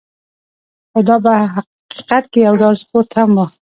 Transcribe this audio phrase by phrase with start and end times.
[0.91, 3.39] خو دا په حقیقت کې یو ډول سپورت هم و.